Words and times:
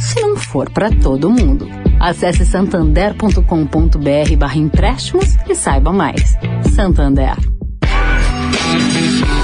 se 0.00 0.20
não 0.20 0.36
for 0.36 0.70
para 0.70 0.90
todo 0.90 1.30
mundo. 1.30 1.68
Acesse 2.00 2.44
santander.com.br 2.44 4.36
barra 4.38 4.56
empréstimos 4.56 5.36
e 5.48 5.54
saiba 5.54 5.92
mais. 5.92 6.36
Santander. 6.74 7.36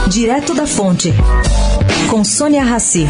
Direto 0.08 0.54
da 0.54 0.66
Fonte, 0.66 1.12
com 2.08 2.24
Sônia 2.24 2.64
Rassi. 2.64 3.06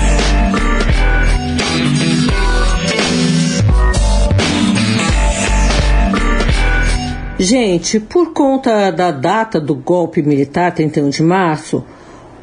Gente, 7.38 8.00
por 8.00 8.32
conta 8.32 8.90
da 8.90 9.10
data 9.10 9.60
do 9.60 9.74
golpe 9.74 10.22
militar, 10.22 10.72
31 10.72 11.10
de 11.10 11.22
março, 11.22 11.84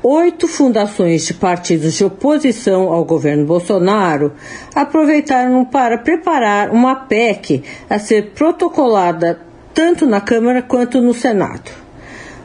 oito 0.03 0.49
fundações 0.49 1.25
de 1.25 1.33
partidos 1.33 1.93
de 1.93 2.03
oposição 2.03 2.91
ao 2.91 3.05
governo 3.05 3.45
Bolsonaro 3.45 4.33
aproveitaram 4.75 5.63
para 5.63 5.97
preparar 5.97 6.71
uma 6.71 6.93
PEC 6.93 7.63
a 7.89 7.97
ser 7.97 8.31
protocolada 8.31 9.39
tanto 9.73 10.05
na 10.05 10.19
Câmara 10.19 10.61
quanto 10.61 11.01
no 11.01 11.13
Senado. 11.13 11.71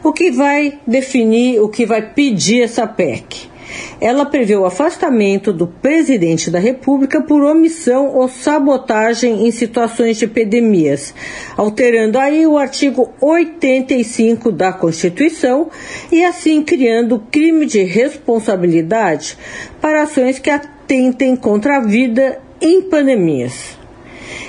O 0.02 0.12
que 0.12 0.30
vai 0.30 0.78
definir, 0.86 1.60
o 1.60 1.68
que 1.68 1.84
vai 1.84 2.00
pedir 2.00 2.62
essa 2.62 2.86
PEC? 2.86 3.50
Ela 4.00 4.24
prevê 4.24 4.56
o 4.56 4.64
afastamento 4.64 5.52
do 5.52 5.66
presidente 5.66 6.50
da 6.50 6.58
República 6.58 7.22
por 7.22 7.42
omissão 7.42 8.14
ou 8.14 8.28
sabotagem 8.28 9.46
em 9.46 9.50
situações 9.50 10.18
de 10.18 10.24
epidemias, 10.24 11.14
alterando 11.56 12.18
aí 12.18 12.46
o 12.46 12.56
artigo 12.56 13.12
85 13.20 14.52
da 14.52 14.72
Constituição 14.72 15.68
e 16.10 16.24
assim 16.24 16.62
criando 16.62 17.22
crime 17.30 17.66
de 17.66 17.82
responsabilidade 17.82 19.36
para 19.80 20.02
ações 20.02 20.38
que 20.38 20.50
atentem 20.50 21.36
contra 21.36 21.78
a 21.78 21.80
vida 21.80 22.40
em 22.60 22.82
pandemias. 22.82 23.78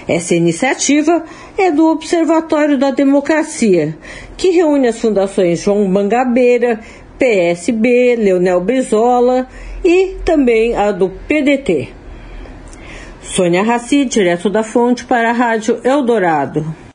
Essa 0.07 0.33
iniciativa 0.33 1.23
é 1.57 1.71
do 1.71 1.85
Observatório 1.85 2.79
da 2.79 2.89
Democracia, 2.89 3.95
que 4.35 4.49
reúne 4.49 4.87
as 4.87 4.99
fundações 4.99 5.61
João 5.61 5.87
Mangabeira, 5.87 6.79
PSB, 7.19 8.15
Leonel 8.15 8.61
Brizola 8.61 9.47
e 9.83 10.15
também 10.25 10.75
a 10.75 10.91
do 10.91 11.09
PDT. 11.09 11.89
Sônia 13.21 13.61
Raci, 13.61 14.05
direto 14.05 14.49
da 14.49 14.63
fonte 14.63 15.05
para 15.05 15.29
a 15.29 15.33
Rádio 15.33 15.79
Eldorado. 15.83 16.65